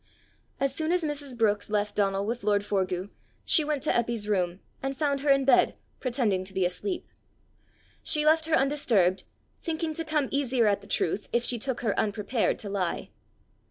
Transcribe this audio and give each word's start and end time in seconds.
As 0.59 0.73
soon 0.73 0.91
as 0.91 1.03
Mrs. 1.03 1.37
Brookes 1.37 1.69
left 1.69 1.93
Donal 1.95 2.25
with 2.25 2.43
lord 2.43 2.63
Forgue, 2.65 3.11
she 3.45 3.63
went 3.63 3.83
to 3.83 3.91
Eppy's 3.95 4.27
room, 4.27 4.59
and 4.81 4.97
found 4.97 5.19
her 5.19 5.29
in 5.29 5.45
bed, 5.45 5.77
pretending 5.99 6.43
to 6.43 6.55
be 6.55 6.65
asleep. 6.65 7.07
She 8.01 8.25
left 8.25 8.45
her 8.45 8.55
undisturbed, 8.55 9.25
thinking 9.61 9.93
to 9.93 10.03
come 10.03 10.27
easier 10.31 10.65
at 10.65 10.81
the 10.81 10.87
truth 10.87 11.29
if 11.31 11.43
she 11.43 11.59
took 11.59 11.81
her 11.81 11.95
unprepared 11.99 12.57
to 12.57 12.69
lie. 12.69 13.11